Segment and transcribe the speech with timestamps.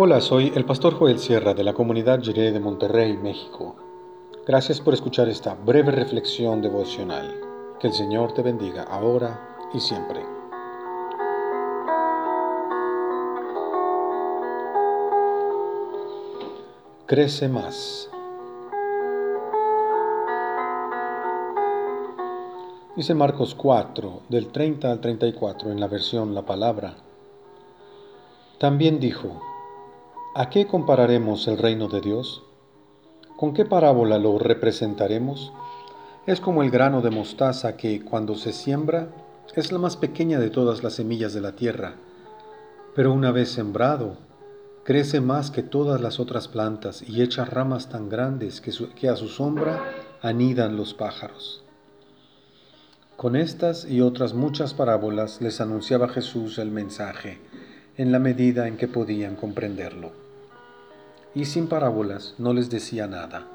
[0.00, 3.74] Hola, soy el pastor Joel Sierra de la comunidad Jiré de Monterrey, México.
[4.46, 7.34] Gracias por escuchar esta breve reflexión devocional.
[7.80, 10.24] Que el Señor te bendiga ahora y siempre.
[17.06, 18.08] Crece más.
[22.94, 26.94] Dice Marcos 4, del 30 al 34 en la versión La Palabra.
[28.60, 29.40] También dijo,
[30.34, 32.42] ¿A qué compararemos el reino de Dios?
[33.36, 35.52] ¿Con qué parábola lo representaremos?
[36.26, 39.08] Es como el grano de mostaza que, cuando se siembra,
[39.54, 41.94] es la más pequeña de todas las semillas de la tierra,
[42.94, 44.18] pero una vez sembrado,
[44.84, 49.16] crece más que todas las otras plantas y echa ramas tan grandes que, que a
[49.16, 49.82] su sombra
[50.20, 51.64] anidan los pájaros.
[53.16, 57.40] Con estas y otras muchas parábolas les anunciaba Jesús el mensaje,
[57.98, 60.12] en la medida en que podían comprenderlo
[61.34, 63.46] y sin parábolas no les decía nada.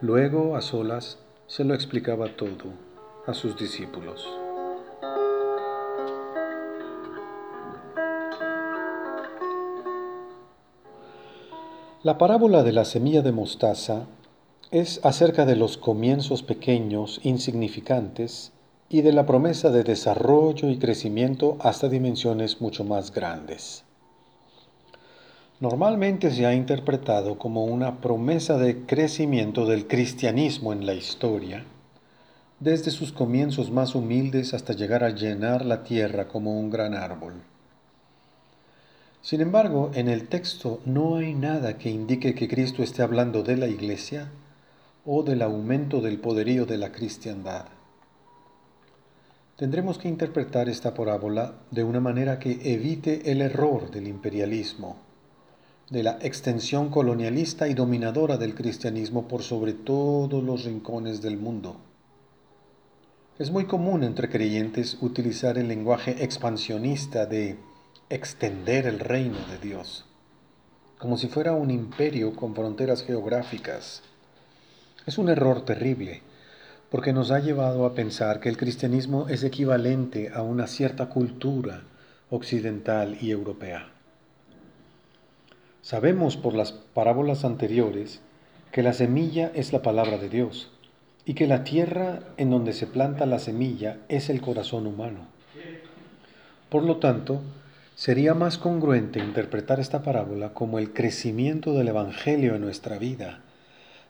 [0.00, 2.72] Luego, a solas, se lo explicaba todo
[3.26, 4.26] a sus discípulos.
[12.02, 14.06] La parábola de la semilla de mostaza
[14.70, 18.52] es acerca de los comienzos pequeños, insignificantes,
[18.88, 23.84] y de la promesa de desarrollo y crecimiento hasta dimensiones mucho más grandes.
[25.60, 31.64] Normalmente se ha interpretado como una promesa de crecimiento del cristianismo en la historia,
[32.60, 37.34] desde sus comienzos más humildes hasta llegar a llenar la tierra como un gran árbol.
[39.22, 43.56] Sin embargo, en el texto no hay nada que indique que Cristo esté hablando de
[43.56, 44.30] la iglesia
[45.06, 47.64] o del aumento del poderío de la cristiandad.
[49.56, 54.96] Tendremos que interpretar esta parábola de una manera que evite el error del imperialismo
[55.90, 61.76] de la extensión colonialista y dominadora del cristianismo por sobre todos los rincones del mundo.
[63.38, 67.58] Es muy común entre creyentes utilizar el lenguaje expansionista de
[68.08, 70.06] extender el reino de Dios,
[70.98, 74.02] como si fuera un imperio con fronteras geográficas.
[75.06, 76.22] Es un error terrible,
[76.94, 81.82] porque nos ha llevado a pensar que el cristianismo es equivalente a una cierta cultura
[82.30, 83.88] occidental y europea.
[85.82, 88.20] Sabemos por las parábolas anteriores
[88.70, 90.70] que la semilla es la palabra de Dios
[91.24, 95.26] y que la tierra en donde se planta la semilla es el corazón humano.
[96.68, 97.40] Por lo tanto,
[97.96, 103.40] sería más congruente interpretar esta parábola como el crecimiento del Evangelio en nuestra vida,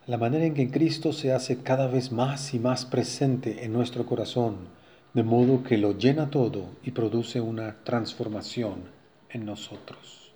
[0.07, 4.05] la manera en que Cristo se hace cada vez más y más presente en nuestro
[4.05, 4.57] corazón,
[5.15, 8.83] de modo que lo llena todo y produce una transformación
[9.31, 10.33] en nosotros.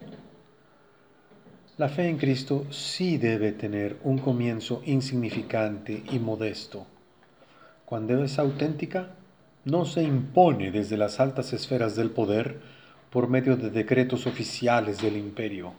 [1.77, 6.87] La fe en Cristo sí debe tener un comienzo insignificante y modesto.
[7.85, 9.11] Cuando es auténtica,
[9.65, 12.61] no se impone desde las altas esferas del poder
[13.11, 15.75] por medio de decretos oficiales del imperio.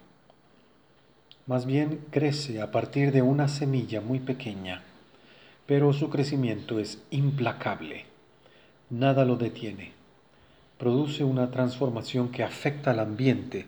[1.49, 4.83] Más bien crece a partir de una semilla muy pequeña,
[5.65, 8.05] pero su crecimiento es implacable.
[8.91, 9.93] Nada lo detiene.
[10.77, 13.65] Produce una transformación que afecta al ambiente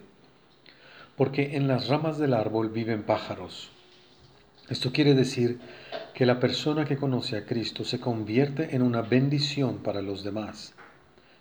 [1.17, 3.71] porque en las ramas del árbol viven pájaros.
[4.69, 5.59] Esto quiere decir
[6.13, 10.75] que la persona que conoce a Cristo se convierte en una bendición para los demás,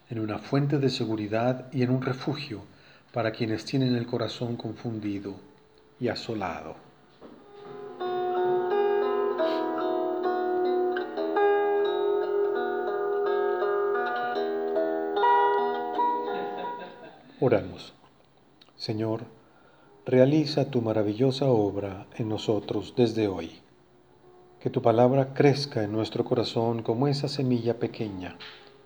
[0.08, 2.62] en una fuente de seguridad y en un refugio
[3.12, 5.49] para quienes tienen el corazón confundido
[6.00, 6.74] y asolado.
[17.42, 17.94] Oramos.
[18.76, 19.22] Señor,
[20.04, 23.60] realiza tu maravillosa obra en nosotros desde hoy.
[24.60, 28.36] Que tu palabra crezca en nuestro corazón como esa semilla pequeña,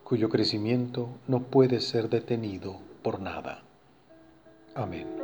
[0.04, 3.62] cuyo crecimiento no puede ser detenido por nada.
[4.76, 5.23] Amén.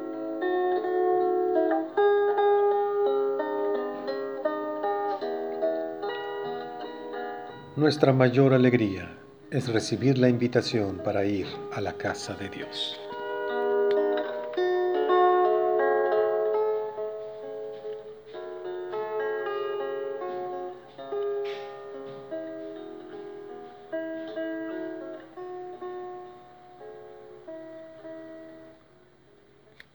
[7.76, 9.17] Nuestra mayor alegría
[9.49, 12.99] es recibir la invitación para ir a la casa de Dios.